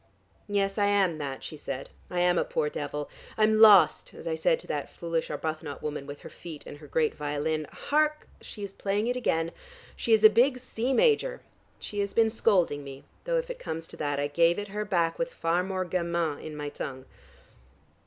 "Yes, 0.47 0.79
I 0.79 0.87
am 0.87 1.19
that," 1.19 1.43
she 1.43 1.55
said. 1.55 1.91
"I'm 2.09 2.39
a 2.39 2.43
poor 2.43 2.71
devil. 2.71 3.07
I'm 3.37 3.59
lost, 3.59 4.15
as 4.15 4.25
I 4.25 4.33
said 4.33 4.59
to 4.61 4.65
that 4.67 4.89
foolish 4.89 5.29
Arbuthnot 5.29 5.83
woman 5.83 6.07
with 6.07 6.21
her 6.21 6.29
feet 6.31 6.63
and 6.65 6.79
great 6.89 7.13
violin. 7.13 7.67
Hark, 7.71 8.27
she 8.41 8.63
is 8.63 8.73
playing 8.73 9.05
it 9.05 9.15
again: 9.15 9.51
she 9.95 10.11
is 10.11 10.23
a 10.23 10.29
big 10.31 10.57
'C 10.57 10.91
major'! 10.91 11.41
She 11.79 11.99
has 11.99 12.15
been 12.15 12.31
scolding 12.31 12.83
me, 12.83 13.03
though 13.25 13.37
if 13.37 13.51
it 13.51 13.59
comes 13.59 13.87
to 13.89 13.97
that 13.97 14.19
I 14.19 14.25
gave 14.25 14.57
it 14.57 14.69
her 14.69 14.85
back 14.85 15.19
with 15.19 15.31
far 15.31 15.61
more 15.63 15.85
gamin 15.85 16.39
in 16.39 16.57
my 16.57 16.69
tongue. 16.69 17.05